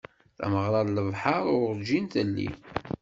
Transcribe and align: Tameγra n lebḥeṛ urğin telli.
Tameγra 0.37 0.81
n 0.85 0.93
lebḥeṛ 0.97 1.43
urğin 1.69 2.05
telli. 2.13 2.49